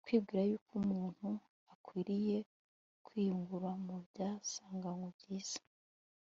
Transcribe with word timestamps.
Kwibgira 0.05 0.43
yuk 0.51 0.65
umuntu 0.81 1.27
akwiriye 1.73 2.37
kwiyungura 3.05 3.69
mu 3.85 3.95
byasanganywe 4.07 5.07
byiza 5.17 5.59